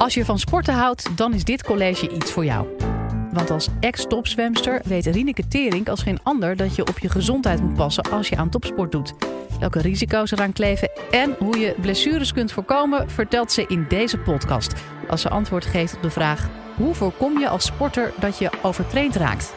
Als 0.00 0.14
je 0.14 0.24
van 0.24 0.38
sporten 0.38 0.74
houdt, 0.74 1.16
dan 1.16 1.34
is 1.34 1.44
dit 1.44 1.62
college 1.62 2.10
iets 2.10 2.32
voor 2.32 2.44
jou. 2.44 2.66
Want 3.32 3.50
als 3.50 3.68
ex-topzwemster 3.80 4.80
weet 4.84 5.06
Rieneke 5.06 5.48
Tering 5.48 5.88
als 5.88 6.02
geen 6.02 6.18
ander 6.22 6.56
dat 6.56 6.76
je 6.76 6.86
op 6.86 6.98
je 6.98 7.08
gezondheid 7.08 7.62
moet 7.62 7.74
passen 7.74 8.04
als 8.10 8.28
je 8.28 8.36
aan 8.36 8.48
topsport 8.48 8.92
doet. 8.92 9.14
Welke 9.58 9.80
risico's 9.80 10.30
eraan 10.30 10.52
kleven 10.52 10.90
en 11.10 11.34
hoe 11.38 11.58
je 11.58 11.74
blessures 11.80 12.32
kunt 12.32 12.52
voorkomen, 12.52 13.10
vertelt 13.10 13.52
ze 13.52 13.64
in 13.68 13.86
deze 13.88 14.18
podcast. 14.18 14.72
Als 15.08 15.20
ze 15.20 15.28
antwoord 15.28 15.64
geeft 15.64 15.94
op 15.94 16.02
de 16.02 16.10
vraag: 16.10 16.48
hoe 16.76 16.94
voorkom 16.94 17.38
je 17.38 17.48
als 17.48 17.64
sporter 17.64 18.12
dat 18.20 18.38
je 18.38 18.50
overtraind 18.62 19.16
raakt? 19.16 19.54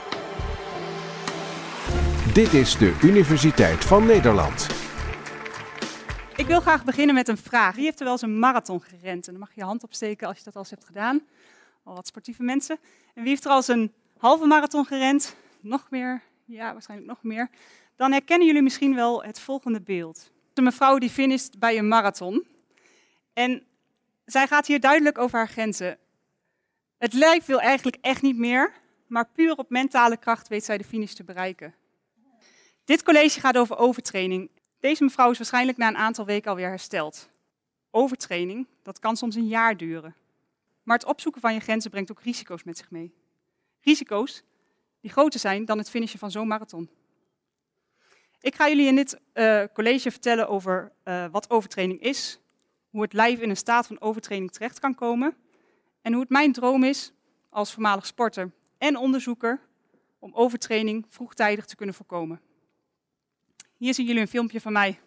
Dit 2.33 2.53
is 2.53 2.77
de 2.77 2.95
Universiteit 3.01 3.85
van 3.85 4.05
Nederland. 4.05 4.82
Ik 6.37 6.45
wil 6.45 6.61
graag 6.61 6.83
beginnen 6.83 7.15
met 7.15 7.27
een 7.27 7.37
vraag. 7.37 7.75
Wie 7.75 7.83
heeft 7.83 7.97
er 7.97 8.03
wel 8.03 8.13
eens 8.13 8.21
een 8.21 8.39
marathon 8.39 8.81
gerend? 8.81 9.27
En 9.27 9.31
dan 9.31 9.39
mag 9.39 9.49
je 9.49 9.59
je 9.59 9.65
hand 9.65 9.83
opsteken 9.83 10.27
als 10.27 10.37
je 10.37 10.43
dat 10.43 10.53
al 10.53 10.61
eens 10.61 10.69
hebt 10.69 10.85
gedaan. 10.85 11.21
Al 11.83 11.93
wat 11.93 12.07
sportieve 12.07 12.43
mensen. 12.43 12.77
En 13.13 13.21
wie 13.21 13.29
heeft 13.29 13.45
er 13.45 13.51
al 13.51 13.55
eens 13.55 13.67
een 13.67 13.93
halve 14.17 14.45
marathon 14.45 14.85
gerend? 14.85 15.35
Nog 15.59 15.87
meer? 15.89 16.21
Ja, 16.45 16.71
waarschijnlijk 16.71 17.09
nog 17.09 17.23
meer. 17.23 17.49
Dan 17.95 18.11
herkennen 18.11 18.47
jullie 18.47 18.61
misschien 18.61 18.95
wel 18.95 19.23
het 19.23 19.39
volgende 19.39 19.81
beeld. 19.81 20.31
Een 20.53 20.63
mevrouw 20.63 20.97
die 20.97 21.09
finisht 21.09 21.59
bij 21.59 21.77
een 21.77 21.87
marathon. 21.87 22.47
En 23.33 23.63
zij 24.25 24.47
gaat 24.47 24.67
hier 24.67 24.79
duidelijk 24.79 25.17
over 25.17 25.37
haar 25.37 25.49
grenzen. 25.49 25.97
Het 26.97 27.13
lijf 27.13 27.45
wil 27.45 27.61
eigenlijk 27.61 27.97
echt 28.01 28.21
niet 28.21 28.37
meer, 28.37 28.73
maar 29.07 29.29
puur 29.33 29.55
op 29.55 29.69
mentale 29.69 30.17
kracht 30.17 30.47
weet 30.47 30.63
zij 30.63 30.77
de 30.77 30.83
finish 30.83 31.13
te 31.13 31.23
bereiken. 31.23 31.75
Dit 32.85 33.03
college 33.03 33.39
gaat 33.39 33.57
over 33.57 33.77
overtraining. 33.77 34.49
Deze 34.83 35.03
mevrouw 35.03 35.31
is 35.31 35.37
waarschijnlijk 35.37 35.77
na 35.77 35.87
een 35.87 35.97
aantal 35.97 36.25
weken 36.25 36.49
alweer 36.49 36.67
hersteld. 36.67 37.29
Overtraining, 37.91 38.67
dat 38.81 38.99
kan 38.99 39.17
soms 39.17 39.35
een 39.35 39.47
jaar 39.47 39.77
duren. 39.77 40.15
Maar 40.83 40.97
het 40.97 41.05
opzoeken 41.05 41.41
van 41.41 41.53
je 41.53 41.59
grenzen 41.59 41.91
brengt 41.91 42.11
ook 42.11 42.21
risico's 42.21 42.63
met 42.63 42.77
zich 42.77 42.91
mee. 42.91 43.13
Risico's 43.81 44.43
die 45.01 45.11
groter 45.11 45.39
zijn 45.39 45.65
dan 45.65 45.77
het 45.77 45.89
finishen 45.89 46.19
van 46.19 46.31
zo'n 46.31 46.47
marathon. 46.47 46.89
Ik 48.41 48.55
ga 48.55 48.67
jullie 48.67 48.87
in 48.87 48.95
dit 48.95 49.19
uh, 49.33 49.63
college 49.73 50.11
vertellen 50.11 50.47
over 50.47 50.91
uh, 51.03 51.25
wat 51.31 51.49
overtraining 51.49 52.01
is, 52.01 52.39
hoe 52.89 53.01
het 53.01 53.13
lijf 53.13 53.39
in 53.39 53.49
een 53.49 53.57
staat 53.57 53.87
van 53.87 54.01
overtraining 54.01 54.51
terecht 54.51 54.79
kan 54.79 54.95
komen 54.95 55.35
en 56.01 56.11
hoe 56.11 56.21
het 56.21 56.31
mijn 56.31 56.51
droom 56.51 56.83
is 56.83 57.13
als 57.49 57.73
voormalig 57.73 58.05
sporter 58.05 58.51
en 58.77 58.97
onderzoeker 58.97 59.59
om 60.19 60.33
overtraining 60.33 61.05
vroegtijdig 61.09 61.65
te 61.65 61.75
kunnen 61.75 61.95
voorkomen. 61.95 62.41
Hier 63.77 63.93
zien 63.93 64.05
jullie 64.05 64.21
een 64.21 64.27
filmpje 64.27 64.61
van 64.61 64.71
mij 64.71 64.99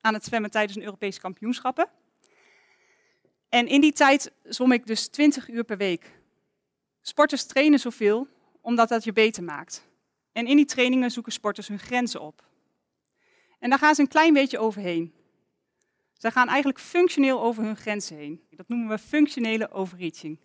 aan 0.00 0.14
het 0.14 0.24
zwemmen 0.24 0.50
tijdens 0.50 0.76
een 0.76 0.84
Europese 0.84 1.20
kampioenschappen. 1.20 1.88
En 3.48 3.66
in 3.66 3.80
die 3.80 3.92
tijd 3.92 4.32
zwom 4.42 4.72
ik 4.72 4.86
dus 4.86 5.08
20 5.08 5.48
uur 5.48 5.64
per 5.64 5.76
week. 5.76 6.20
Sporters 7.00 7.46
trainen 7.46 7.78
zoveel 7.78 8.28
omdat 8.60 8.88
dat 8.88 9.04
je 9.04 9.12
beter 9.12 9.42
maakt. 9.42 9.86
En 10.32 10.46
in 10.46 10.56
die 10.56 10.64
trainingen 10.64 11.10
zoeken 11.10 11.32
sporters 11.32 11.68
hun 11.68 11.78
grenzen 11.78 12.20
op. 12.20 12.46
En 13.58 13.70
daar 13.70 13.78
gaan 13.78 13.94
ze 13.94 14.00
een 14.00 14.08
klein 14.08 14.32
beetje 14.32 14.58
overheen. 14.58 15.14
Ze 16.12 16.30
gaan 16.30 16.48
eigenlijk 16.48 16.78
functioneel 16.80 17.42
over 17.42 17.62
hun 17.62 17.76
grenzen 17.76 18.16
heen. 18.16 18.46
Dat 18.50 18.68
noemen 18.68 18.88
we 18.88 18.98
functionele 18.98 19.70
overreaching. 19.70 20.38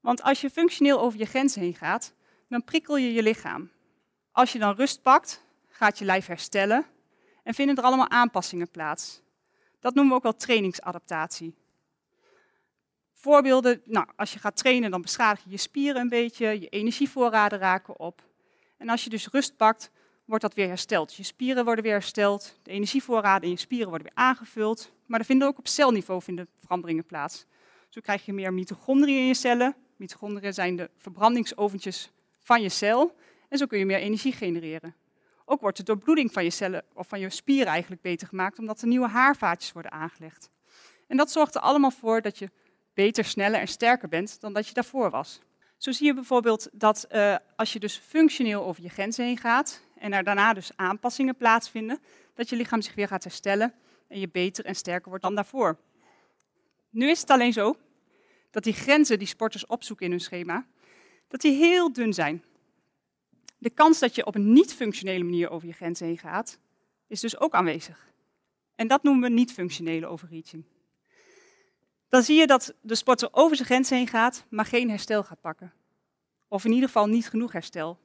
Want 0.00 0.22
als 0.22 0.40
je 0.40 0.50
functioneel 0.50 1.00
over 1.00 1.18
je 1.18 1.24
grenzen 1.24 1.60
heen 1.60 1.74
gaat, 1.74 2.14
dan 2.48 2.64
prikkel 2.64 2.96
je 2.96 3.12
je 3.12 3.22
lichaam. 3.22 3.70
Als 4.32 4.52
je 4.52 4.58
dan 4.58 4.74
rust 4.74 5.02
pakt, 5.02 5.43
gaat 5.74 5.98
je 5.98 6.04
lijf 6.04 6.26
herstellen 6.26 6.86
en 7.42 7.54
vinden 7.54 7.76
er 7.76 7.82
allemaal 7.82 8.10
aanpassingen 8.10 8.70
plaats. 8.70 9.22
Dat 9.80 9.94
noemen 9.94 10.12
we 10.12 10.18
ook 10.18 10.22
wel 10.22 10.36
trainingsadaptatie. 10.36 11.54
Voorbeelden, 13.12 13.82
nou, 13.84 14.06
als 14.16 14.32
je 14.32 14.38
gaat 14.38 14.56
trainen, 14.56 14.90
dan 14.90 15.02
beschadig 15.02 15.44
je 15.44 15.50
je 15.50 15.56
spieren 15.56 16.00
een 16.00 16.08
beetje, 16.08 16.60
je 16.60 16.68
energievoorraden 16.68 17.58
raken 17.58 17.98
op. 17.98 18.22
En 18.76 18.88
als 18.88 19.04
je 19.04 19.10
dus 19.10 19.28
rust 19.28 19.56
pakt, 19.56 19.90
wordt 20.24 20.42
dat 20.42 20.54
weer 20.54 20.68
hersteld. 20.68 21.14
Je 21.14 21.22
spieren 21.22 21.64
worden 21.64 21.84
weer 21.84 21.92
hersteld, 21.92 22.58
de 22.62 22.70
energievoorraden 22.70 23.42
in 23.42 23.50
je 23.50 23.60
spieren 23.60 23.88
worden 23.88 24.06
weer 24.06 24.24
aangevuld. 24.24 24.92
Maar 25.06 25.20
er 25.20 25.26
vinden 25.26 25.48
ook 25.48 25.58
op 25.58 25.68
celniveau 25.68 26.22
vinden 26.22 26.48
veranderingen 26.56 27.06
plaats. 27.06 27.46
Zo 27.88 28.00
krijg 28.00 28.24
je 28.24 28.32
meer 28.32 28.52
mitochondriën 28.52 29.18
in 29.18 29.26
je 29.26 29.34
cellen. 29.34 29.76
Mitochondriën 29.96 30.54
zijn 30.54 30.76
de 30.76 30.90
verbrandingsoventjes 30.96 32.10
van 32.40 32.62
je 32.62 32.68
cel. 32.68 33.16
En 33.48 33.58
zo 33.58 33.66
kun 33.66 33.78
je 33.78 33.86
meer 33.86 33.98
energie 33.98 34.32
genereren. 34.32 34.94
Ook 35.44 35.60
wordt 35.60 35.76
de 35.76 35.82
doorbloeding 35.82 36.32
van 36.32 36.44
je 36.44 36.50
cellen 36.50 36.84
of 36.94 37.08
van 37.08 37.20
je 37.20 37.30
spieren 37.30 37.66
eigenlijk 37.66 38.02
beter 38.02 38.28
gemaakt, 38.28 38.58
omdat 38.58 38.80
er 38.80 38.88
nieuwe 38.88 39.08
haarvaatjes 39.08 39.72
worden 39.72 39.92
aangelegd. 39.92 40.50
En 41.06 41.16
dat 41.16 41.30
zorgt 41.30 41.54
er 41.54 41.60
allemaal 41.60 41.90
voor 41.90 42.22
dat 42.22 42.38
je 42.38 42.50
beter, 42.94 43.24
sneller 43.24 43.60
en 43.60 43.68
sterker 43.68 44.08
bent 44.08 44.40
dan 44.40 44.52
dat 44.52 44.66
je 44.68 44.74
daarvoor 44.74 45.10
was. 45.10 45.40
Zo 45.76 45.92
zie 45.92 46.06
je 46.06 46.14
bijvoorbeeld 46.14 46.68
dat 46.72 47.06
uh, 47.12 47.36
als 47.56 47.72
je 47.72 47.78
dus 47.78 47.96
functioneel 47.96 48.64
over 48.64 48.82
je 48.82 48.88
grenzen 48.88 49.24
heen 49.24 49.38
gaat 49.38 49.80
en 49.98 50.12
er 50.12 50.24
daarna 50.24 50.52
dus 50.52 50.70
aanpassingen 50.76 51.36
plaatsvinden, 51.36 51.98
dat 52.34 52.48
je 52.48 52.56
lichaam 52.56 52.82
zich 52.82 52.94
weer 52.94 53.08
gaat 53.08 53.24
herstellen 53.24 53.74
en 54.08 54.20
je 54.20 54.28
beter 54.28 54.64
en 54.64 54.74
sterker 54.74 55.08
wordt 55.08 55.24
dan 55.24 55.34
daarvoor. 55.34 55.78
Nu 56.90 57.10
is 57.10 57.20
het 57.20 57.30
alleen 57.30 57.52
zo 57.52 57.76
dat 58.50 58.62
die 58.62 58.72
grenzen 58.72 59.18
die 59.18 59.28
sporters 59.28 59.66
opzoeken 59.66 60.04
in 60.04 60.10
hun 60.10 60.20
schema, 60.20 60.66
dat 61.28 61.40
die 61.40 61.52
heel 61.52 61.92
dun 61.92 62.12
zijn. 62.12 62.44
De 63.64 63.70
kans 63.70 63.98
dat 63.98 64.14
je 64.14 64.26
op 64.26 64.34
een 64.34 64.52
niet-functionele 64.52 65.24
manier 65.24 65.50
over 65.50 65.68
je 65.68 65.74
grenzen 65.74 66.06
heen 66.06 66.18
gaat, 66.18 66.58
is 67.06 67.20
dus 67.20 67.38
ook 67.38 67.54
aanwezig. 67.54 68.08
En 68.74 68.88
dat 68.88 69.02
noemen 69.02 69.22
we 69.22 69.34
niet-functionele 69.34 70.06
overreaching. 70.06 70.64
Dan 72.08 72.22
zie 72.22 72.38
je 72.38 72.46
dat 72.46 72.74
de 72.80 72.94
sporter 72.94 73.28
over 73.32 73.56
zijn 73.56 73.68
grens 73.68 73.90
heen 73.90 74.08
gaat, 74.08 74.44
maar 74.48 74.64
geen 74.64 74.90
herstel 74.90 75.24
gaat 75.24 75.40
pakken. 75.40 75.72
Of 76.48 76.64
in 76.64 76.72
ieder 76.72 76.86
geval 76.86 77.06
niet 77.06 77.28
genoeg 77.28 77.52
herstel. 77.52 77.98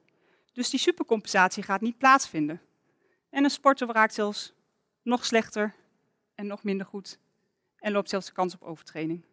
Dus 0.52 0.70
die 0.70 0.80
supercompensatie 0.80 1.62
gaat 1.62 1.80
niet 1.80 1.98
plaatsvinden. 1.98 2.60
En 3.30 3.44
een 3.44 3.50
sporter 3.50 3.88
raakt 3.88 4.14
zelfs 4.14 4.52
nog 5.02 5.24
slechter 5.24 5.74
en 6.34 6.46
nog 6.46 6.62
minder 6.62 6.86
goed 6.86 7.18
en 7.76 7.92
loopt 7.92 8.08
zelfs 8.08 8.26
de 8.26 8.32
kans 8.32 8.54
op 8.54 8.62
overtraining. 8.62 9.24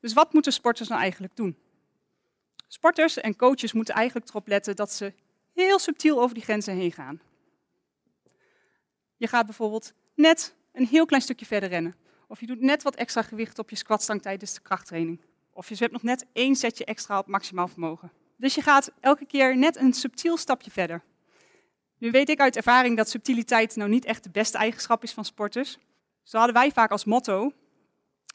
Dus 0.00 0.12
wat 0.12 0.32
moeten 0.32 0.52
sporters 0.52 0.88
nou 0.88 1.00
eigenlijk 1.00 1.36
doen? 1.36 1.63
Sporters 2.74 3.16
en 3.20 3.36
coaches 3.36 3.72
moeten 3.72 3.94
eigenlijk 3.94 4.28
erop 4.28 4.46
letten 4.46 4.76
dat 4.76 4.92
ze 4.92 5.12
heel 5.52 5.78
subtiel 5.78 6.20
over 6.20 6.34
die 6.34 6.42
grenzen 6.42 6.74
heen 6.74 6.92
gaan. 6.92 7.20
Je 9.16 9.26
gaat 9.26 9.46
bijvoorbeeld 9.46 9.92
net 10.14 10.54
een 10.72 10.86
heel 10.86 11.06
klein 11.06 11.22
stukje 11.22 11.46
verder 11.46 11.68
rennen. 11.68 11.96
Of 12.26 12.40
je 12.40 12.46
doet 12.46 12.60
net 12.60 12.82
wat 12.82 12.94
extra 12.94 13.22
gewicht 13.22 13.58
op 13.58 13.70
je 13.70 13.76
squatstang 13.76 14.22
tijdens 14.22 14.54
de 14.54 14.60
krachttraining. 14.60 15.20
Of 15.52 15.68
je 15.68 15.74
hebt 15.78 15.92
nog 15.92 16.02
net 16.02 16.26
één 16.32 16.56
setje 16.56 16.84
extra 16.84 17.18
op 17.18 17.26
maximaal 17.26 17.68
vermogen. 17.68 18.12
Dus 18.36 18.54
je 18.54 18.62
gaat 18.62 18.92
elke 19.00 19.26
keer 19.26 19.56
net 19.56 19.76
een 19.76 19.92
subtiel 19.92 20.36
stapje 20.36 20.70
verder. 20.70 21.02
Nu 21.98 22.10
weet 22.10 22.28
ik 22.28 22.40
uit 22.40 22.56
ervaring 22.56 22.96
dat 22.96 23.08
subtiliteit 23.08 23.76
nou 23.76 23.90
niet 23.90 24.04
echt 24.04 24.22
de 24.22 24.30
beste 24.30 24.58
eigenschap 24.58 25.02
is 25.02 25.12
van 25.12 25.24
sporters. 25.24 25.78
Zo 26.22 26.36
hadden 26.36 26.54
wij 26.54 26.70
vaak 26.70 26.90
als 26.90 27.04
motto, 27.04 27.52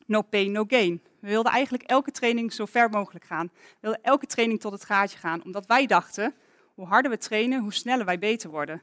no 0.09 0.21
pain, 0.21 0.51
no 0.51 0.63
gain. 0.67 1.01
We 1.19 1.27
wilden 1.27 1.51
eigenlijk 1.51 1.83
elke 1.83 2.11
training 2.11 2.53
zo 2.53 2.65
ver 2.65 2.89
mogelijk 2.89 3.25
gaan. 3.25 3.51
We 3.53 3.77
wilden 3.79 4.03
elke 4.03 4.25
training 4.25 4.59
tot 4.59 4.71
het 4.71 4.85
gaatje 4.85 5.17
gaan, 5.17 5.43
omdat 5.43 5.65
wij 5.65 5.85
dachten, 5.85 6.35
hoe 6.73 6.85
harder 6.85 7.11
we 7.11 7.17
trainen, 7.17 7.61
hoe 7.61 7.73
sneller 7.73 8.05
wij 8.05 8.19
beter 8.19 8.49
worden. 8.49 8.81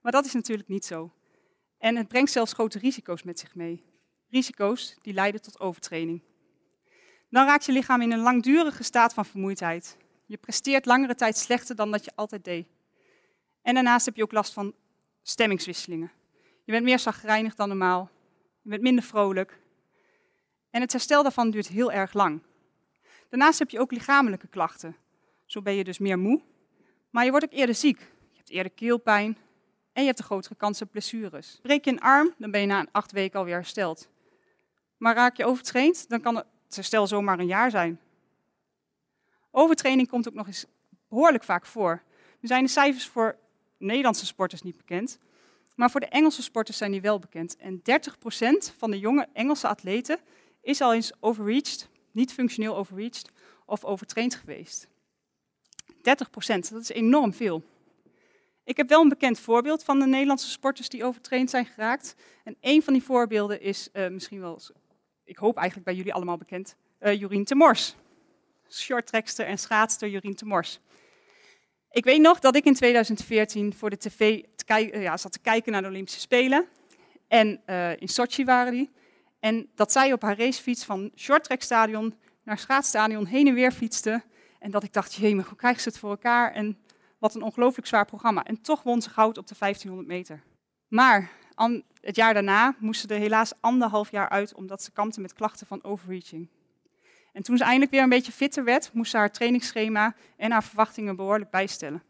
Maar 0.00 0.12
dat 0.12 0.24
is 0.24 0.32
natuurlijk 0.32 0.68
niet 0.68 0.84
zo. 0.84 1.12
En 1.78 1.96
het 1.96 2.08
brengt 2.08 2.30
zelfs 2.30 2.52
grote 2.52 2.78
risico's 2.78 3.22
met 3.22 3.38
zich 3.38 3.54
mee. 3.54 3.84
Risico's 4.28 4.96
die 5.02 5.12
leiden 5.14 5.42
tot 5.42 5.60
overtraining. 5.60 6.22
Dan 7.30 7.46
raakt 7.46 7.64
je 7.64 7.72
lichaam 7.72 8.00
in 8.02 8.12
een 8.12 8.22
langdurige 8.22 8.82
staat 8.82 9.14
van 9.14 9.24
vermoeidheid. 9.24 9.96
Je 10.26 10.36
presteert 10.36 10.86
langere 10.86 11.14
tijd 11.14 11.36
slechter 11.36 11.76
dan 11.76 11.90
dat 11.90 12.04
je 12.04 12.12
altijd 12.14 12.44
deed. 12.44 12.66
En 13.62 13.74
daarnaast 13.74 14.06
heb 14.06 14.16
je 14.16 14.22
ook 14.22 14.32
last 14.32 14.52
van 14.52 14.74
stemmingswisselingen. 15.22 16.12
Je 16.64 16.72
bent 16.72 16.84
meer 16.84 16.98
zagrijnig 16.98 17.54
dan 17.54 17.68
normaal. 17.68 18.10
Je 18.62 18.70
bent 18.70 18.82
minder 18.82 19.04
vrolijk. 19.04 19.60
En 20.70 20.80
het 20.80 20.92
herstel 20.92 21.22
daarvan 21.22 21.50
duurt 21.50 21.68
heel 21.68 21.92
erg 21.92 22.12
lang. 22.12 22.42
Daarnaast 23.28 23.58
heb 23.58 23.70
je 23.70 23.80
ook 23.80 23.92
lichamelijke 23.92 24.46
klachten. 24.46 24.96
Zo 25.44 25.62
ben 25.62 25.74
je 25.74 25.84
dus 25.84 25.98
meer 25.98 26.18
moe, 26.18 26.40
maar 27.10 27.24
je 27.24 27.30
wordt 27.30 27.44
ook 27.44 27.52
eerder 27.52 27.74
ziek. 27.74 27.98
Je 27.98 28.36
hebt 28.36 28.50
eerder 28.50 28.72
keelpijn 28.72 29.38
en 29.92 30.02
je 30.02 30.06
hebt 30.06 30.18
een 30.18 30.24
grotere 30.24 30.54
kans 30.54 30.82
op 30.82 30.90
blessures. 30.90 31.58
Breek 31.62 31.84
je 31.84 31.90
een 31.90 32.00
arm, 32.00 32.34
dan 32.38 32.50
ben 32.50 32.60
je 32.60 32.66
na 32.66 32.86
acht 32.92 33.12
weken 33.12 33.38
alweer 33.38 33.54
hersteld. 33.54 34.08
Maar 34.96 35.14
raak 35.14 35.36
je 35.36 35.44
overtraind, 35.44 36.08
dan 36.08 36.20
kan 36.20 36.36
het 36.36 36.74
herstel 36.74 37.06
zomaar 37.06 37.38
een 37.38 37.46
jaar 37.46 37.70
zijn. 37.70 38.00
Overtraining 39.50 40.08
komt 40.08 40.28
ook 40.28 40.34
nog 40.34 40.46
eens 40.46 40.66
behoorlijk 41.08 41.44
vaak 41.44 41.66
voor. 41.66 42.02
Nu 42.40 42.48
zijn 42.48 42.64
de 42.64 42.70
cijfers 42.70 43.06
voor 43.06 43.38
Nederlandse 43.78 44.26
sporters 44.26 44.62
niet 44.62 44.76
bekend, 44.76 45.18
maar 45.74 45.90
voor 45.90 46.00
de 46.00 46.06
Engelse 46.08 46.42
sporters 46.42 46.76
zijn 46.76 46.90
die 46.90 47.00
wel 47.00 47.18
bekend. 47.18 47.56
En 47.56 47.78
30% 47.78 47.82
van 48.76 48.90
de 48.90 48.98
jonge 48.98 49.28
Engelse 49.32 49.68
atleten 49.68 50.18
is 50.70 50.80
al 50.80 50.94
eens 50.94 51.12
overreached, 51.20 51.88
niet 52.10 52.32
functioneel 52.32 52.76
overreached 52.76 53.30
of 53.66 53.84
overtraind 53.84 54.34
geweest. 54.34 54.88
30 56.02 56.30
procent, 56.30 56.70
dat 56.70 56.82
is 56.82 56.88
enorm 56.88 57.34
veel. 57.34 57.62
Ik 58.64 58.76
heb 58.76 58.88
wel 58.88 59.00
een 59.00 59.08
bekend 59.08 59.38
voorbeeld 59.38 59.84
van 59.84 59.98
de 59.98 60.06
Nederlandse 60.06 60.50
sporters 60.50 60.88
die 60.88 61.04
overtraind 61.04 61.50
zijn 61.50 61.66
geraakt. 61.66 62.14
En 62.44 62.56
een 62.60 62.82
van 62.82 62.92
die 62.92 63.02
voorbeelden 63.02 63.60
is 63.60 63.88
uh, 63.92 64.08
misschien 64.08 64.40
wel 64.40 64.60
ik 65.24 65.36
hoop 65.36 65.56
eigenlijk 65.56 65.86
bij 65.86 65.96
jullie 65.96 66.14
allemaal 66.14 66.36
bekend, 66.36 66.76
uh, 67.00 67.20
Jorien 67.20 67.44
Temors. 67.44 67.94
Shorttrackster 68.68 69.46
en 69.46 69.58
schaatster 69.58 70.08
Jorien 70.08 70.34
Temors. 70.34 70.80
Ik 71.90 72.04
weet 72.04 72.20
nog 72.20 72.38
dat 72.38 72.56
ik 72.56 72.64
in 72.64 72.74
2014 72.74 73.74
voor 73.74 73.90
de 73.90 73.96
tv 73.96 74.42
te 74.54 74.98
ja, 74.98 75.16
zat 75.16 75.32
te 75.32 75.38
kijken 75.38 75.72
naar 75.72 75.82
de 75.82 75.88
Olympische 75.88 76.20
Spelen. 76.20 76.66
En 77.28 77.60
in 77.98 78.08
Sochi 78.08 78.44
waren 78.44 78.72
die. 78.72 78.90
En 79.40 79.70
dat 79.74 79.92
zij 79.92 80.12
op 80.12 80.22
haar 80.22 80.38
racefiets 80.38 80.84
van 80.84 81.10
shorttrackstadion 81.16 82.14
naar 82.44 82.58
schaatsstadion 82.58 83.26
heen 83.26 83.46
en 83.46 83.54
weer 83.54 83.72
fietste. 83.72 84.22
En 84.58 84.70
dat 84.70 84.82
ik 84.82 84.92
dacht, 84.92 85.14
jee, 85.14 85.34
hoe 85.34 85.56
krijgen 85.56 85.82
ze 85.82 85.88
het 85.88 85.98
voor 85.98 86.10
elkaar? 86.10 86.52
En 86.52 86.78
wat 87.18 87.34
een 87.34 87.42
ongelooflijk 87.42 87.86
zwaar 87.86 88.04
programma. 88.04 88.44
En 88.44 88.60
toch 88.60 88.82
won 88.82 89.02
ze 89.02 89.10
goud 89.10 89.38
op 89.38 89.46
de 89.46 89.54
1500 89.58 90.08
meter. 90.08 90.42
Maar 90.88 91.30
het 92.00 92.16
jaar 92.16 92.34
daarna 92.34 92.74
moest 92.78 93.00
ze 93.00 93.08
er 93.08 93.20
helaas 93.20 93.52
anderhalf 93.60 94.10
jaar 94.10 94.28
uit, 94.28 94.54
omdat 94.54 94.82
ze 94.82 94.90
kampte 94.90 95.20
met 95.20 95.32
klachten 95.32 95.66
van 95.66 95.84
overreaching. 95.84 96.48
En 97.32 97.42
toen 97.42 97.56
ze 97.56 97.64
eindelijk 97.64 97.90
weer 97.90 98.02
een 98.02 98.08
beetje 98.08 98.32
fitter 98.32 98.64
werd, 98.64 98.90
moest 98.92 99.10
ze 99.10 99.16
haar 99.16 99.30
trainingsschema 99.30 100.14
en 100.36 100.50
haar 100.50 100.64
verwachtingen 100.64 101.16
behoorlijk 101.16 101.50
bijstellen. 101.50 102.02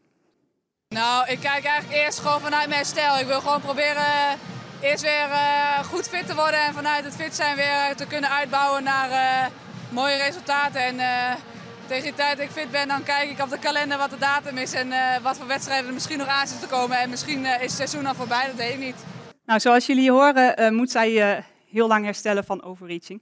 Nou, 0.87 1.29
ik 1.29 1.39
kijk 1.39 1.63
eigenlijk 1.63 2.03
eerst 2.03 2.19
gewoon 2.19 2.41
vanuit 2.41 2.69
mijn 2.69 2.85
stijl. 2.85 3.19
Ik 3.19 3.25
wil 3.25 3.41
gewoon 3.41 3.61
proberen 3.61 4.05
eh, 4.05 4.31
eerst 4.81 5.03
weer 5.03 5.27
uh, 5.27 5.79
goed 5.83 6.07
fit 6.09 6.27
te 6.27 6.35
worden 6.35 6.61
en 6.61 6.73
vanuit 6.73 7.03
het 7.03 7.15
fit 7.15 7.35
zijn 7.35 7.55
weer 7.55 7.95
te 7.95 8.07
kunnen 8.07 8.29
uitbouwen 8.29 8.83
naar 8.83 9.09
uh, 9.09 9.51
mooie 9.89 10.15
resultaten. 10.15 10.81
En 10.81 10.95
tegen 11.87 12.03
die 12.03 12.13
tijd 12.13 12.37
dat 12.37 12.45
ik 12.45 12.51
fit 12.51 12.71
ben, 12.71 12.87
dan 12.87 13.03
kijk 13.03 13.29
ik 13.29 13.39
op 13.39 13.49
de 13.49 13.59
kalender 13.59 13.97
wat 13.97 14.09
de 14.09 14.17
datum 14.17 14.57
is 14.57 14.73
en 14.73 14.89
wat 15.21 15.37
voor 15.37 15.47
wedstrijden 15.47 15.87
er 15.87 15.93
misschien 15.93 16.17
nog 16.17 16.27
aan 16.27 16.47
zitten 16.47 16.69
te 16.69 16.75
komen. 16.75 16.97
En 16.97 17.09
misschien 17.09 17.45
is 17.45 17.61
het 17.61 17.71
seizoen 17.71 18.05
al 18.05 18.15
voorbij, 18.15 18.45
dat 18.45 18.55
weet 18.55 18.73
ik 18.73 18.79
niet. 18.79 18.95
Nou, 19.45 19.59
zoals 19.59 19.85
jullie 19.85 20.11
horen 20.11 20.73
moet 20.75 20.91
zij 20.91 21.43
heel 21.71 21.87
lang 21.87 22.05
herstellen 22.05 22.43
van 22.43 22.63
overreaching. 22.63 23.21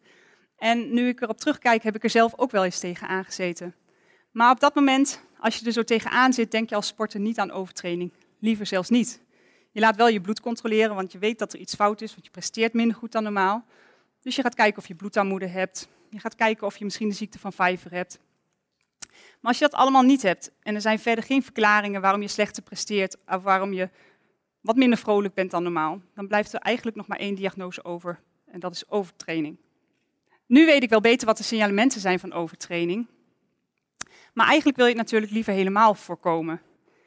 En 0.58 0.94
nu 0.94 1.08
ik 1.08 1.22
erop 1.22 1.38
terugkijk, 1.38 1.84
heb 1.84 1.96
ik 1.96 2.04
er 2.04 2.10
zelf 2.10 2.34
ook 2.36 2.52
wel 2.52 2.64
eens 2.64 2.80
tegen 2.80 3.08
aangezeten. 3.08 3.76
Maar 4.32 4.52
op 4.52 4.60
dat 4.60 4.76
moment, 4.76 5.22
als 5.40 5.58
je 5.58 5.66
er 5.66 5.72
zo 5.72 5.84
tegenaan 5.84 6.34
zit, 6.34 6.52
denk 6.52 6.70
je 6.70 6.76
als 6.76 6.88
sporter 6.88 7.20
niet 7.20 7.40
aan 7.40 7.52
overtraining. 7.52 8.14
Liever 8.40 8.66
zelfs 8.66 8.90
niet. 8.90 9.22
Je 9.72 9.80
laat 9.80 9.96
wel 9.96 10.08
je 10.08 10.22
bloed 10.22 10.40
controleren, 10.40 10.96
want 10.96 11.12
je 11.12 11.18
weet 11.18 11.40
dat 11.40 11.54
er 11.54 11.60
iets 11.60 11.76
fout 11.76 12.02
is, 12.02 12.12
want 12.12 12.26
je 12.26 12.32
presteert 12.32 12.74
minder 12.74 12.98
goed 12.98 13.12
dan 13.12 13.24
normaal. 13.24 13.66
Dus 14.22 14.36
je 14.36 14.42
gaat 14.42 14.56
kijken 14.56 14.78
of 14.82 14.88
je 14.88 14.96
bloedarmoede 14.96 15.48
hebt. 15.48 15.88
Je 16.10 16.20
gaat 16.20 16.36
kijken 16.36 16.68
of 16.68 16.78
je 16.78 16.84
misschien 16.84 17.10
de 17.10 17.16
ziekte 17.16 17.40
van 17.40 17.54
Vijver 17.54 17.92
hebt. 17.92 18.20
Maar 19.10 19.52
als 19.52 19.58
je 19.58 19.68
dat 19.70 19.80
allemaal 19.80 20.02
niet 20.02 20.22
hebt 20.22 20.52
en 20.62 20.76
er 20.76 20.82
zijn 20.82 21.00
verder 21.00 21.24
geen 21.24 21.44
verklaringen 21.44 22.02
waarom 22.02 22.22
je 22.22 22.28
slechter 22.28 22.64
presteert 22.64 23.18
of 23.28 23.44
waarom 23.44 23.74
je 23.74 23.90
wat 24.62 24.76
minder 24.76 24.98
vrolijk 24.98 25.34
bent 25.34 25.52
dan 25.52 25.64
normaal, 25.64 26.02
dan 26.14 26.28
blijft 26.28 26.54
er 26.54 26.60
eigenlijk 26.60 26.98
nog 26.98 27.08
maar 27.08 27.18
één 27.18 27.36
diagnose 27.36 27.84
over 27.84 28.20
en 28.46 28.60
dat 28.60 28.76
is 28.76 28.90
overtraining. 28.90 29.58
Nu 30.46 30.66
weet 30.66 30.84
ik 30.84 30.90
wel 30.90 31.02
beter 31.02 31.28
wat 31.28 31.38
de 31.38 31.44
signalementen 31.44 32.02
zijn 32.02 32.20
van 32.20 32.34
overtraining. 32.34 33.08
Maar 34.34 34.48
eigenlijk 34.48 34.78
wil 34.78 34.86
je 34.86 34.92
het 34.92 35.02
natuurlijk 35.02 35.32
liever 35.32 35.54
helemaal 35.54 35.94
voorkomen. 35.96 36.62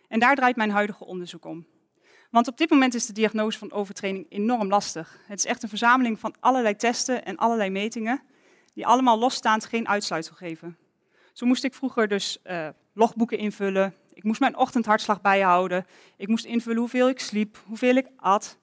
En 0.09 0.21
daar 0.21 0.35
draait 0.35 0.57
mijn 0.57 0.71
huidige 0.71 1.05
onderzoek 1.05 1.45
om. 1.45 1.67
Want 2.33 2.49
op 2.49 2.59
dit 2.59 2.71
moment 2.71 2.95
is 2.95 3.07
de 3.07 3.13
diagnose 3.13 3.59
van 3.59 3.73
overtraining 3.73 4.27
enorm 4.29 4.69
lastig. 4.69 5.19
Het 5.27 5.39
is 5.39 5.45
echt 5.45 5.63
een 5.63 5.69
verzameling 5.69 6.21
van 6.21 6.35
allerlei 6.41 6.77
testen 6.77 7.25
en 7.25 7.37
allerlei 7.37 7.71
metingen, 7.71 8.23
die 8.75 8.87
allemaal 8.87 9.19
losstaand 9.19 9.65
geen 9.65 9.89
uitsluitsel 9.89 10.35
geven. 10.37 10.77
Zo 11.33 11.47
moest 11.47 11.65
ik 11.65 11.75
vroeger 11.75 12.09
dus 12.09 12.39
uh, 12.45 12.69
logboeken 12.93 13.39
invullen, 13.39 13.95
ik 14.15 14.25
moest 14.25 14.41
mijn 14.41 14.57
ochtendhartslag 14.57 15.21
bijhouden, 15.21 15.87
ik 16.17 16.29
moest 16.29 16.45
invullen 16.45 16.79
hoeveel 16.79 17.09
ik 17.09 17.21
sliep, 17.21 17.59
hoeveel 17.67 17.95
ik 17.95 18.07
at 18.17 18.59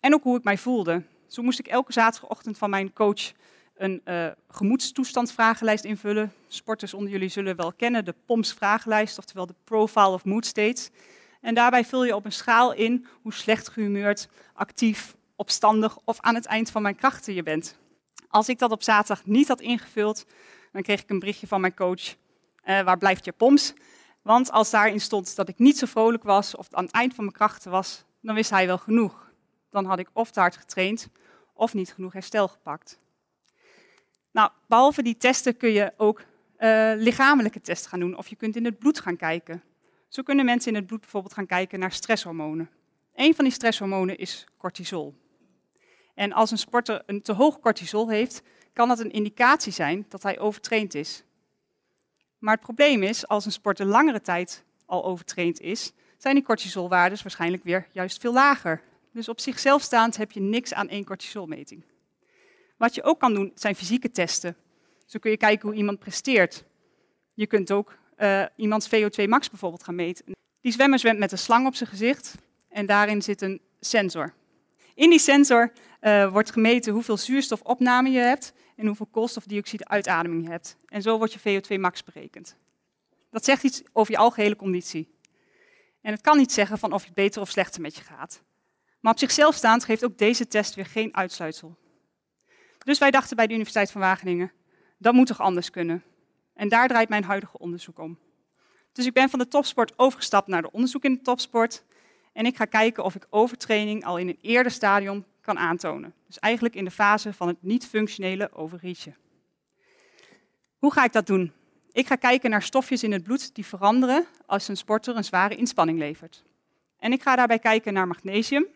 en 0.00 0.14
ook 0.14 0.22
hoe 0.22 0.36
ik 0.36 0.44
mij 0.44 0.58
voelde. 0.58 1.02
Zo 1.26 1.42
moest 1.42 1.58
ik 1.58 1.66
elke 1.66 1.92
zaterdagochtend 1.92 2.58
van 2.58 2.70
mijn 2.70 2.92
coach 2.92 3.32
een 3.76 4.02
uh, 4.04 5.80
invullen. 5.82 6.32
Sporters 6.48 6.94
onder 6.94 7.12
jullie 7.12 7.28
zullen 7.28 7.56
wel 7.56 7.72
kennen 7.72 8.04
de 8.04 8.14
POMS 8.26 8.52
vragenlijst, 8.52 9.18
oftewel 9.18 9.46
de 9.46 9.54
Profile 9.64 10.08
of 10.08 10.24
Mood 10.24 10.46
States. 10.46 10.90
En 11.40 11.54
daarbij 11.54 11.84
vul 11.84 12.04
je 12.04 12.14
op 12.14 12.24
een 12.24 12.32
schaal 12.32 12.72
in 12.72 13.06
hoe 13.22 13.32
slecht 13.32 13.68
gehumeurd, 13.68 14.28
actief, 14.52 15.16
opstandig 15.36 15.98
of 16.04 16.20
aan 16.20 16.34
het 16.34 16.46
eind 16.46 16.70
van 16.70 16.82
mijn 16.82 16.96
krachten 16.96 17.34
je 17.34 17.42
bent. 17.42 17.78
Als 18.28 18.48
ik 18.48 18.58
dat 18.58 18.70
op 18.70 18.82
zaterdag 18.82 19.26
niet 19.26 19.48
had 19.48 19.60
ingevuld, 19.60 20.26
dan 20.72 20.82
kreeg 20.82 21.02
ik 21.02 21.10
een 21.10 21.18
berichtje 21.18 21.46
van 21.46 21.60
mijn 21.60 21.74
coach. 21.74 22.14
Uh, 22.64 22.80
waar 22.80 22.98
blijft 22.98 23.24
je 23.24 23.32
POMS? 23.32 23.74
Want 24.22 24.50
als 24.50 24.70
daarin 24.70 25.00
stond 25.00 25.36
dat 25.36 25.48
ik 25.48 25.58
niet 25.58 25.78
zo 25.78 25.86
vrolijk 25.86 26.22
was 26.22 26.56
of 26.56 26.66
aan 26.70 26.84
het 26.84 26.94
eind 26.94 27.14
van 27.14 27.24
mijn 27.24 27.36
krachten 27.36 27.70
was, 27.70 28.04
dan 28.20 28.34
wist 28.34 28.50
hij 28.50 28.66
wel 28.66 28.78
genoeg. 28.78 29.30
Dan 29.70 29.84
had 29.84 29.98
ik 29.98 30.08
of 30.12 30.30
te 30.30 30.40
hard 30.40 30.56
getraind 30.56 31.08
of 31.52 31.74
niet 31.74 31.92
genoeg 31.92 32.12
herstel 32.12 32.48
gepakt. 32.48 32.98
Nou, 34.32 34.50
behalve 34.66 35.02
die 35.02 35.16
testen 35.16 35.56
kun 35.56 35.70
je 35.70 35.92
ook 35.96 36.20
uh, 36.58 36.92
lichamelijke 36.96 37.60
testen 37.60 37.90
gaan 37.90 38.00
doen 38.00 38.16
of 38.16 38.28
je 38.28 38.36
kunt 38.36 38.56
in 38.56 38.64
het 38.64 38.78
bloed 38.78 39.00
gaan 39.00 39.16
kijken. 39.16 39.62
Zo 40.16 40.22
kunnen 40.22 40.44
mensen 40.44 40.70
in 40.70 40.76
het 40.76 40.86
bloed 40.86 41.00
bijvoorbeeld 41.00 41.34
gaan 41.34 41.46
kijken 41.46 41.78
naar 41.78 41.92
stresshormonen. 41.92 42.70
Een 43.14 43.34
van 43.34 43.44
die 43.44 43.54
stresshormonen 43.54 44.18
is 44.18 44.46
cortisol. 44.56 45.14
En 46.14 46.32
als 46.32 46.50
een 46.50 46.58
sporter 46.58 47.02
een 47.06 47.22
te 47.22 47.32
hoog 47.32 47.60
cortisol 47.60 48.08
heeft, 48.08 48.42
kan 48.72 48.88
dat 48.88 49.00
een 49.00 49.10
indicatie 49.10 49.72
zijn 49.72 50.06
dat 50.08 50.22
hij 50.22 50.38
overtraind 50.38 50.94
is. 50.94 51.24
Maar 52.38 52.54
het 52.54 52.62
probleem 52.62 53.02
is, 53.02 53.28
als 53.28 53.44
een 53.44 53.52
sporter 53.52 53.86
langere 53.86 54.20
tijd 54.20 54.64
al 54.86 55.04
overtraind 55.04 55.60
is, 55.60 55.92
zijn 56.16 56.34
die 56.34 56.44
cortisolwaardes 56.44 57.22
waarschijnlijk 57.22 57.64
weer 57.64 57.88
juist 57.92 58.20
veel 58.20 58.32
lager. 58.32 58.82
Dus 59.12 59.28
op 59.28 59.40
zichzelf 59.40 59.82
staand 59.82 60.16
heb 60.16 60.32
je 60.32 60.40
niks 60.40 60.74
aan 60.74 60.88
één 60.88 61.04
cortisolmeting. 61.04 61.84
Wat 62.76 62.94
je 62.94 63.02
ook 63.02 63.20
kan 63.20 63.34
doen, 63.34 63.52
zijn 63.54 63.74
fysieke 63.74 64.10
testen. 64.10 64.56
Zo 65.06 65.18
kun 65.18 65.30
je 65.30 65.36
kijken 65.36 65.68
hoe 65.68 65.76
iemand 65.76 65.98
presteert. 65.98 66.64
Je 67.34 67.46
kunt 67.46 67.72
ook 67.72 67.98
uh, 68.18 68.44
iemands 68.56 68.88
VO2 68.88 69.28
max 69.28 69.50
bijvoorbeeld 69.50 69.84
gaan 69.84 69.94
meten. 69.94 70.24
Die 70.60 70.72
zwemmer 70.72 70.98
zwemt 70.98 71.18
met 71.18 71.32
een 71.32 71.38
slang 71.38 71.66
op 71.66 71.74
zijn 71.74 71.88
gezicht 71.88 72.34
en 72.68 72.86
daarin 72.86 73.22
zit 73.22 73.42
een 73.42 73.60
sensor. 73.80 74.34
In 74.94 75.10
die 75.10 75.18
sensor 75.18 75.72
uh, 76.00 76.32
wordt 76.32 76.52
gemeten 76.52 76.92
hoeveel 76.92 77.16
zuurstofopname 77.16 78.10
je 78.10 78.18
hebt 78.18 78.52
en 78.76 78.86
hoeveel 78.86 79.06
koolstofdioxide 79.06 79.88
uitademing 79.88 80.42
je 80.42 80.50
hebt. 80.50 80.76
En 80.86 81.02
zo 81.02 81.18
wordt 81.18 81.32
je 81.32 81.60
VO2 81.60 81.80
max 81.80 82.04
berekend. 82.04 82.56
Dat 83.30 83.44
zegt 83.44 83.62
iets 83.62 83.82
over 83.92 84.12
je 84.12 84.18
algehele 84.18 84.56
conditie. 84.56 85.14
En 86.00 86.12
het 86.12 86.20
kan 86.20 86.36
niet 86.36 86.52
zeggen 86.52 86.78
van 86.78 86.92
of 86.92 87.04
je 87.04 87.12
beter 87.14 87.40
of 87.40 87.50
slechter 87.50 87.80
met 87.80 87.96
je 87.96 88.02
gaat. 88.02 88.42
Maar 89.00 89.12
op 89.12 89.18
zichzelf 89.18 89.54
staand 89.54 89.84
geeft 89.84 90.04
ook 90.04 90.18
deze 90.18 90.48
test 90.48 90.74
weer 90.74 90.86
geen 90.86 91.16
uitsluitsel. 91.16 91.76
Dus 92.78 92.98
wij 92.98 93.10
dachten 93.10 93.36
bij 93.36 93.46
de 93.46 93.52
Universiteit 93.52 93.90
van 93.90 94.00
Wageningen, 94.00 94.52
dat 94.98 95.14
moet 95.14 95.26
toch 95.26 95.40
anders 95.40 95.70
kunnen? 95.70 96.02
En 96.56 96.68
daar 96.68 96.88
draait 96.88 97.08
mijn 97.08 97.24
huidige 97.24 97.58
onderzoek 97.58 97.98
om. 97.98 98.18
Dus 98.92 99.06
ik 99.06 99.12
ben 99.12 99.30
van 99.30 99.38
de 99.38 99.48
topsport 99.48 99.98
overgestapt 99.98 100.48
naar 100.48 100.62
de 100.62 100.72
onderzoek 100.72 101.04
in 101.04 101.14
de 101.14 101.20
topsport. 101.20 101.84
En 102.32 102.46
ik 102.46 102.56
ga 102.56 102.64
kijken 102.64 103.04
of 103.04 103.14
ik 103.14 103.26
overtraining 103.30 104.04
al 104.04 104.18
in 104.18 104.28
een 104.28 104.38
eerder 104.40 104.72
stadium 104.72 105.24
kan 105.40 105.58
aantonen. 105.58 106.14
Dus 106.26 106.38
eigenlijk 106.38 106.74
in 106.74 106.84
de 106.84 106.90
fase 106.90 107.32
van 107.32 107.48
het 107.48 107.62
niet-functionele 107.62 108.52
overreachen. 108.52 109.16
Hoe 110.78 110.92
ga 110.92 111.04
ik 111.04 111.12
dat 111.12 111.26
doen? 111.26 111.52
Ik 111.92 112.06
ga 112.06 112.14
kijken 112.14 112.50
naar 112.50 112.62
stofjes 112.62 113.02
in 113.02 113.12
het 113.12 113.22
bloed 113.22 113.54
die 113.54 113.66
veranderen 113.66 114.26
als 114.46 114.68
een 114.68 114.76
sporter 114.76 115.16
een 115.16 115.24
zware 115.24 115.56
inspanning 115.56 115.98
levert. 115.98 116.44
En 116.98 117.12
ik 117.12 117.22
ga 117.22 117.36
daarbij 117.36 117.58
kijken 117.58 117.92
naar 117.92 118.06
magnesium, 118.06 118.66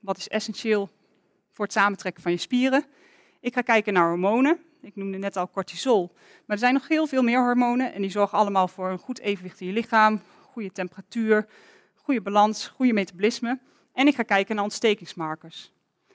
wat 0.00 0.16
is 0.16 0.28
essentieel 0.28 0.90
voor 1.52 1.64
het 1.64 1.74
samentrekken 1.74 2.22
van 2.22 2.32
je 2.32 2.38
spieren. 2.38 2.84
Ik 3.40 3.54
ga 3.54 3.60
kijken 3.60 3.92
naar 3.92 4.08
hormonen. 4.08 4.60
Ik 4.80 4.96
noemde 4.96 5.18
net 5.18 5.36
al 5.36 5.50
cortisol. 5.50 6.12
Maar 6.14 6.56
er 6.56 6.58
zijn 6.58 6.74
nog 6.74 6.88
heel 6.88 7.06
veel 7.06 7.22
meer 7.22 7.40
hormonen 7.40 7.92
en 7.92 8.00
die 8.00 8.10
zorgen 8.10 8.38
allemaal 8.38 8.68
voor 8.68 8.90
een 8.90 8.98
goed 8.98 9.20
evenwicht 9.20 9.60
in 9.60 9.66
je 9.66 9.72
lichaam, 9.72 10.20
goede 10.40 10.72
temperatuur, 10.72 11.46
goede 11.94 12.20
balans, 12.20 12.66
goede 12.66 12.92
metabolisme. 12.92 13.58
En 13.92 14.06
ik 14.06 14.14
ga 14.14 14.22
kijken 14.22 14.54
naar 14.54 14.64
ontstekingsmarkers. 14.64 15.72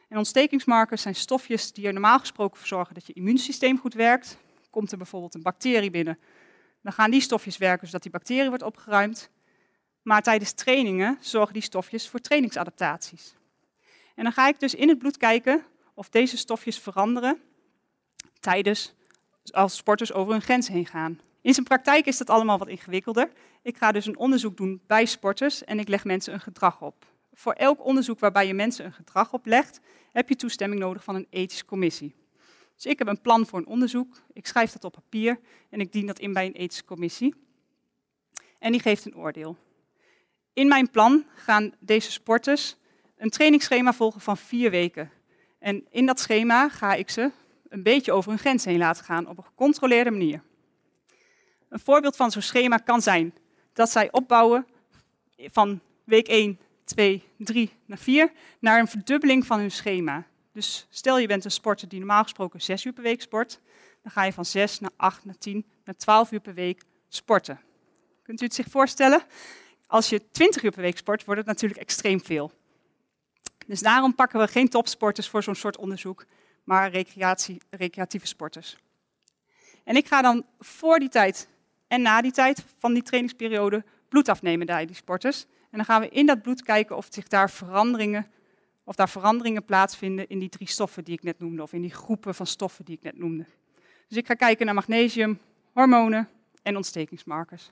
En 0.10 0.18
ontstekingsmarkers 0.18 1.02
zijn 1.02 1.16
stofjes 1.16 1.72
die 1.72 1.88
er 1.88 1.94
normaal 1.94 2.20
gesproken 2.20 2.58
voor 2.58 2.68
zorgen 2.68 2.94
dat 2.94 3.08
je 3.08 3.14
immuunsysteem 3.14 3.80
goed 3.80 3.94
werkt. 3.94 4.38
Komt 4.70 4.92
er 4.92 4.98
bijvoorbeeld 4.98 5.36
een 5.36 5.42
bacterie 5.42 5.92
binnen, 5.92 6.20
dan 6.82 6.94
gaan 6.94 7.12
die 7.12 7.22
stofjes 7.22 7.58
werken 7.58 7.88
zodat 7.88 8.02
die 8.02 8.12
bacterie 8.12 8.50
wordt 8.50 8.64
opgeruimd. 8.64 9.30
Maar 10.02 10.22
tijdens 10.22 10.52
trainingen 10.52 11.18
zorgen 11.20 11.54
die 11.54 11.62
stofjes 11.62 12.10
voor 12.10 12.20
trainingsadaptaties. 12.20 13.36
En 14.16 14.24
dan 14.24 14.34
ga 14.34 14.48
ik 14.48 14.60
dus 14.60 14.76
in 14.76 14.90
het 14.90 14.98
bloed 14.98 15.18
kijken 15.18 15.64
of 15.94 16.10
deze 16.10 16.38
stofjes 16.38 16.80
veranderen 16.80 17.42
tijdens 18.44 18.94
als 19.52 19.76
sporters 19.76 20.14
over 20.14 20.32
hun 20.32 20.42
grens 20.42 20.68
heen 20.68 20.86
gaan. 20.86 21.20
In 21.42 21.54
zijn 21.54 21.66
praktijk 21.66 22.06
is 22.06 22.18
dat 22.18 22.30
allemaal 22.30 22.58
wat 22.58 22.68
ingewikkelder. 22.68 23.32
Ik 23.62 23.78
ga 23.78 23.92
dus 23.92 24.06
een 24.06 24.18
onderzoek 24.18 24.58
doen 24.58 24.82
bij 24.88 25.06
sporters 25.06 25.64
en 25.64 25.80
ik 25.80 25.88
leg 25.88 26.04
mensen 26.04 26.34
een 26.34 26.40
gedrag 26.40 26.82
op. 26.82 27.06
Voor 27.34 27.54
elk 27.54 27.86
onderzoek 27.86 28.20
waarbij 28.20 28.48
je 28.48 28.54
mensen 28.54 28.86
een 28.86 28.94
gedrag 28.94 29.34
oplegt, 29.34 29.80
heb 30.12 30.30
je 30.30 30.36
toestemming 30.36 30.82
nodig 30.82 31.04
van 31.04 31.16
een 31.16 31.28
ethische 31.30 31.66
commissie. 31.66 32.16
Dus 32.76 32.86
ik 32.86 33.00
heb 33.00 33.08
een 33.08 33.22
plan 33.22 33.46
voor 33.46 33.60
een 33.60 33.68
onderzoek, 33.68 34.22
ik 34.34 34.48
schrijf 34.48 34.72
dat 34.72 34.84
op 34.84 34.94
papier 34.94 35.40
en 35.70 35.80
ik 35.80 35.92
dien 35.92 36.06
dat 36.06 36.20
in 36.20 36.34
bij 36.34 36.46
een 36.46 36.54
ethische 36.54 36.86
commissie. 36.86 37.36
En 38.60 38.72
die 38.72 38.82
geeft 38.82 39.06
een 39.06 39.18
oordeel. 39.18 39.58
In 40.54 40.68
mijn 40.68 40.90
plan 40.90 41.26
gaan 41.36 41.74
deze 41.80 42.12
sporters 42.12 42.76
een 43.18 43.30
trainingsschema 43.30 43.94
volgen 43.94 44.22
van 44.22 44.38
vier 44.38 44.72
weken. 44.72 45.12
En 45.60 45.86
in 45.90 46.06
dat 46.06 46.20
schema 46.20 46.70
ga 46.70 46.94
ik 46.94 47.10
ze 47.10 47.32
een 47.74 47.84
beetje 47.84 48.12
over 48.12 48.30
hun 48.30 48.40
grens 48.40 48.66
heen 48.66 48.78
laten 48.78 49.06
gaan 49.06 49.28
op 49.28 49.38
een 49.38 49.44
gecontroleerde 49.44 50.12
manier. 50.12 50.42
Een 51.70 51.80
voorbeeld 51.80 52.16
van 52.16 52.32
zo'n 52.32 52.42
schema 52.42 52.78
kan 52.78 53.02
zijn 53.02 53.34
dat 53.74 53.90
zij 53.90 54.12
opbouwen 54.12 54.68
van 55.38 55.80
week 56.04 56.28
1, 56.28 56.60
2, 56.84 57.24
3 57.38 57.72
naar 57.86 57.98
4 57.98 58.32
naar 58.60 58.80
een 58.80 58.88
verdubbeling 58.88 59.46
van 59.46 59.60
hun 59.60 59.72
schema. 59.72 60.26
Dus 60.52 60.88
stel 60.90 61.18
je 61.18 61.28
bent 61.28 61.46
een 61.46 61.52
sporter 61.52 61.88
die 61.88 62.00
normaal 62.00 62.24
gesproken 62.24 62.62
6 62.62 62.86
uur 62.86 62.94
per 62.94 63.04
week 63.04 63.22
sport, 63.22 63.60
dan 64.02 64.12
ga 64.12 64.24
je 64.24 64.34
van 64.34 64.46
6 64.46 64.80
naar 64.80 64.92
8 64.96 65.26
naar 65.26 65.38
10 65.38 65.66
naar 65.84 65.96
12 65.96 66.32
uur 66.32 66.40
per 66.40 66.54
week 66.54 66.84
sporten. 67.08 67.60
Kunt 68.24 68.42
u 68.42 68.46
het 68.46 68.54
zich 68.54 68.68
voorstellen? 68.70 69.24
Als 69.88 70.10
je 70.10 70.30
20 70.32 70.64
uur 70.64 70.72
per 70.72 70.82
week 70.82 70.98
sport, 70.98 71.26
wordt 71.26 71.40
het 71.40 71.50
natuurlijk 71.50 71.82
extreem 71.82 72.22
veel. 72.22 72.52
Dus 73.68 73.80
daarom 73.80 74.16
pakken 74.16 74.40
we 74.40 74.48
geen 74.48 74.70
topsporters 74.70 75.30
voor 75.30 75.44
zo'n 75.44 75.56
soort 75.56 75.78
onderzoek, 75.78 76.26
maar 76.64 76.92
recreatieve 77.70 78.28
sporters. 78.28 78.78
En 79.84 79.96
ik 79.96 80.08
ga 80.08 80.22
dan 80.22 80.46
voor 80.60 81.00
die 81.00 81.10
tijd 81.10 81.48
en 81.88 82.02
na 82.02 82.22
die 82.22 82.32
tijd 82.32 82.66
van 82.78 82.94
die 82.94 83.04
trainingsperiode 83.04 83.84
bloed 84.10 84.30
afnemen 84.30 84.66
bij 84.66 84.86
die 84.86 84.96
sporters. 84.96 85.46
En 85.70 85.78
dan 85.78 85.86
gaan 85.86 86.02
we 86.02 86.10
in 86.10 86.26
dat 86.26 86.42
bloed 86.42 86.64
kijken 86.64 86.98
of, 86.98 87.08
zich 87.10 87.28
daar, 87.28 87.50
veranderingen, 87.50 88.32
of 88.84 88.96
daar 88.96 89.10
veranderingen 89.10 89.66
plaatsvinden 89.66 90.28
in 90.28 90.40
die 90.40 90.50
drie 90.50 90.68
stoffen 90.68 91.04
die 91.04 91.14
ik 91.14 91.24
net 91.24 91.40
noemde, 91.40 91.62
of 91.62 91.74
in 91.74 91.82
die 91.82 91.94
groepen 91.94 92.36
van 92.36 92.48
stoffen 92.48 92.86
die 92.86 92.96
ik 92.96 93.04
net 93.04 93.18
noemde. 93.18 93.46
Dus 94.08 94.18
ik 94.18 94.26
ga 94.26 94.34
kijken 94.34 94.66
naar 94.66 94.76
magnesium, 94.76 95.40
hormonen 95.72 96.30
en 96.62 96.76
ontstekingsmarkers. 96.76 97.72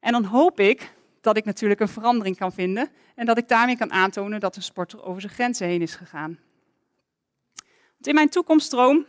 En 0.00 0.12
dan 0.12 0.24
hoop 0.24 0.60
ik 0.60 0.92
dat 1.20 1.36
ik 1.36 1.44
natuurlijk 1.44 1.80
een 1.80 1.88
verandering 1.88 2.36
kan 2.36 2.52
vinden 2.52 2.88
en 3.14 3.26
dat 3.26 3.38
ik 3.38 3.48
daarmee 3.48 3.76
kan 3.76 3.92
aantonen 3.92 4.40
dat 4.40 4.56
een 4.56 4.62
sporter 4.62 5.04
over 5.04 5.20
zijn 5.20 5.32
grenzen 5.32 5.66
heen 5.66 5.82
is 5.82 5.94
gegaan. 5.94 6.38
In 8.02 8.14
mijn 8.14 8.28
toekomststroom, 8.28 9.06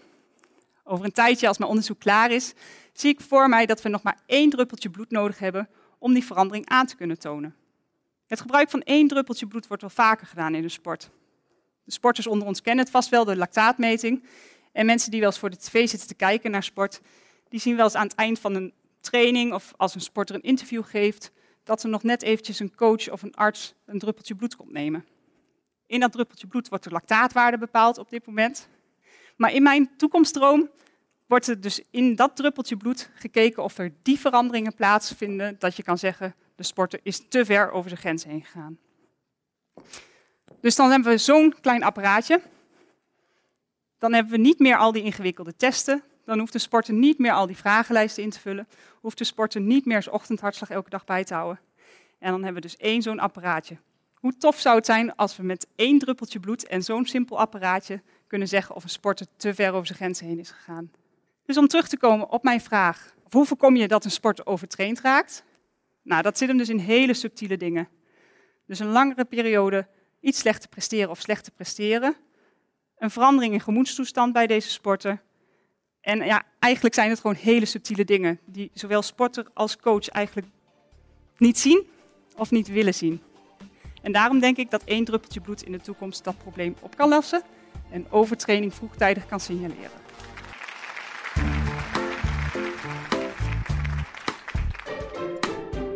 over 0.84 1.06
een 1.06 1.12
tijdje 1.12 1.48
als 1.48 1.58
mijn 1.58 1.70
onderzoek 1.70 2.00
klaar 2.00 2.32
is, 2.32 2.54
zie 2.94 3.10
ik 3.10 3.22
voor 3.22 3.50
mij 3.50 3.66
dat 3.66 3.82
we 3.82 3.90
nog 3.90 4.04
maar 4.04 4.20
één 4.26 4.50
druppeltje 4.50 4.90
bloed 4.90 5.12
nodig 5.12 5.40
hebben 5.40 5.70
om 5.98 6.14
die 6.14 6.26
verandering 6.26 6.70
aan 6.70 6.86
te 6.86 6.96
kunnen 6.96 7.20
tonen. 7.20 7.56
Het 8.28 8.42
gebruik 8.42 8.70
van 8.70 8.82
één 8.82 9.08
druppeltje 9.08 9.48
bloed 9.48 9.68
wordt 9.68 9.82
wel 9.82 9.92
vaker 9.92 10.28
gedaan 10.28 10.56
in 10.56 10.62
de 10.62 10.70
sport. 10.70 11.10
De 11.84 11.92
sporters 11.92 12.28
onder 12.28 12.48
ons 12.48 12.62
kennen 12.62 12.84
het 12.84 12.94
vast 12.94 13.10
wel, 13.10 13.26
de 13.26 13.36
lactaatmeting. 13.36 14.24
En 14.72 14.86
mensen 14.86 15.12
die 15.12 15.20
wel 15.20 15.30
eens 15.30 15.40
voor 15.40 15.50
de 15.50 15.58
tv 15.58 15.90
zitten 15.90 16.08
te 16.08 16.16
kijken 16.16 16.52
naar 16.52 16.64
sport, 16.64 17.02
die 17.50 17.60
zien 17.60 17.76
wel 17.76 17.86
eens 17.86 17.96
aan 17.96 18.08
het 18.08 18.16
eind 18.16 18.40
van 18.40 18.56
een 18.56 18.74
training 19.00 19.54
of 19.54 19.74
als 19.78 19.96
een 19.96 20.02
sporter 20.02 20.36
een 20.36 20.42
interview 20.42 20.84
geeft, 20.84 21.32
dat 21.64 21.84
er 21.84 21.90
nog 21.90 22.04
net 22.04 22.22
eventjes 22.22 22.60
een 22.60 22.76
coach 22.76 23.10
of 23.10 23.22
een 23.22 23.36
arts 23.36 23.74
een 23.86 24.00
druppeltje 24.00 24.36
bloed 24.36 24.56
komt 24.56 24.72
nemen. 24.72 25.06
In 25.86 26.00
dat 26.00 26.12
druppeltje 26.12 26.48
bloed 26.48 26.70
wordt 26.70 26.84
de 26.84 26.90
lactaatwaarde 26.90 27.58
bepaald 27.58 27.98
op 27.98 28.10
dit 28.10 28.26
moment. 28.26 28.70
Maar 29.42 29.54
in 29.54 29.64
mijn 29.64 29.96
toekomstdroom 29.98 30.70
wordt 31.28 31.48
er 31.48 31.62
dus 31.62 31.82
in 31.92 32.16
dat 32.16 32.36
druppeltje 32.36 32.78
bloed 32.78 33.10
gekeken 33.14 33.64
of 33.64 33.78
er 33.78 33.94
die 34.02 34.20
veranderingen 34.20 34.76
plaatsvinden 34.76 35.56
dat 35.60 35.76
je 35.76 35.84
kan 35.84 35.98
zeggen 35.98 36.36
de 36.56 36.64
sporter 36.64 37.00
is 37.04 37.28
te 37.28 37.46
ver 37.46 37.72
over 37.72 37.90
zijn 37.90 38.02
grens 38.02 38.24
heen 38.24 38.44
gegaan. 38.44 38.78
Dus 40.60 40.76
dan 40.76 40.92
hebben 40.92 41.12
we 41.12 41.18
zo'n 41.18 41.56
klein 41.62 41.84
apparaatje. 41.84 42.42
Dan 43.98 44.14
hebben 44.14 44.32
we 44.32 44.38
niet 44.38 44.60
meer 44.60 44.78
al 44.78 44.92
die 44.92 45.04
ingewikkelde 45.04 45.56
testen. 45.56 46.04
Dan 46.26 46.40
hoeft 46.40 46.54
de 46.54 46.60
sporter 46.60 46.94
niet 46.94 47.18
meer 47.18 47.34
al 47.34 47.48
die 47.48 47.58
vragenlijsten 47.58 48.24
in 48.24 48.30
te 48.30 48.40
vullen. 48.40 48.68
Hoeft 49.00 49.18
de 49.18 49.24
sporter 49.24 49.62
niet 49.62 49.86
meer 49.86 50.04
zijn 50.04 50.16
ochtendhartslag 50.16 50.70
elke 50.70 50.90
dag 50.90 51.06
bij 51.06 51.24
te 51.24 51.34
houden. 51.34 51.60
En 52.20 52.32
dan 52.32 52.44
hebben 52.44 52.62
we 52.62 52.68
dus 52.68 52.78
één 52.78 53.02
zo'n 53.02 53.20
apparaatje. 53.20 53.78
Hoe 54.14 54.38
tof 54.38 54.60
zou 54.60 54.76
het 54.76 54.86
zijn 54.86 55.16
als 55.16 55.38
we 55.38 55.44
met 55.44 55.68
één 55.76 56.00
druppeltje 56.00 56.40
bloed 56.40 56.68
en 56.68 56.84
zo'n 56.84 57.06
simpel 57.06 57.40
apparaatje 57.40 58.02
kunnen 58.32 58.48
zeggen 58.48 58.76
of 58.76 58.84
een 58.84 58.90
sporter 58.90 59.26
te 59.38 59.54
ver 59.54 59.74
over 59.74 59.86
zijn 59.86 59.98
grenzen 59.98 60.28
heen 60.28 60.40
is 60.40 60.52
gegaan. 60.52 60.92
Dus 61.46 61.58
om 61.58 61.68
terug 61.68 61.88
te 61.88 61.98
komen 61.98 62.30
op 62.30 62.44
mijn 62.44 62.62
vraag, 62.62 63.14
hoe 63.32 63.46
voorkom 63.46 63.76
je 63.76 63.88
dat 63.88 64.06
een 64.06 64.12
sporter 64.12 64.46
overtraind 64.46 65.02
raakt? 65.02 65.44
Nou, 66.02 66.22
dat 66.22 66.38
zit 66.38 66.48
hem 66.48 66.58
dus 66.58 66.70
in 66.70 66.78
hele 66.78 67.14
subtiele 67.14 67.58
dingen. 67.58 67.88
Dus 68.66 68.80
een 68.80 68.92
langere 68.92 69.26
periode 69.26 69.88
iets 70.20 70.40
slechter 70.40 70.70
presteren 70.70 71.10
of 71.10 71.20
slechter 71.20 71.52
presteren. 71.52 72.16
Een 72.98 73.12
verandering 73.12 73.54
in 73.54 73.62
gemoedstoestand 73.62 74.34
bij 74.34 74.48
deze 74.48 74.70
sporter. 74.70 75.22
En 76.02 76.26
ja, 76.26 76.44
eigenlijk 76.60 76.96
zijn 76.96 77.10
het 77.10 77.20
gewoon 77.20 77.36
hele 77.36 77.66
subtiele 77.66 78.06
dingen 78.06 78.40
die 78.46 78.72
zowel 78.74 79.02
sporter 79.02 79.46
als 79.54 79.78
coach 79.78 80.08
eigenlijk 80.08 80.48
niet 81.38 81.60
zien 81.60 81.88
of 82.36 82.52
niet 82.52 82.68
willen 82.68 82.94
zien. 82.94 83.22
En 84.02 84.12
daarom 84.12 84.40
denk 84.40 84.58
ik 84.58 84.72
dat 84.72 84.84
één 84.84 85.06
druppeltje 85.06 85.42
bloed 85.42 85.64
in 85.64 85.72
de 85.72 85.82
toekomst 85.82 86.24
dat 86.24 86.38
probleem 86.38 86.76
op 86.80 86.96
kan 86.96 87.10
lossen 87.10 87.42
en 87.92 88.06
overtraining 88.10 88.74
vroegtijdig 88.74 89.26
kan 89.26 89.40
signaleren. 89.40 90.00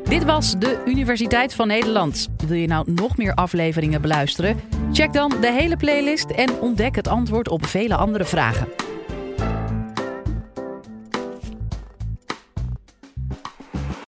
Dit 0.04 0.24
was 0.24 0.60
de 0.60 0.82
Universiteit 0.86 1.54
van 1.54 1.68
Nederland. 1.68 2.28
Wil 2.48 2.58
je 2.58 2.68
nou 2.68 2.92
nog 2.92 3.18
meer 3.18 3.34
afleveringen 3.34 4.02
beluisteren? 4.02 4.60
Check 4.92 5.14
dan 5.14 5.34
de 5.42 5.52
hele 5.52 5.78
playlist 5.78 6.30
en 6.30 6.60
ontdek 6.60 6.96
het 6.96 7.08
antwoord 7.08 7.50
op 7.50 7.66
vele 7.66 7.96
andere 7.96 8.26
vragen. 8.26 8.85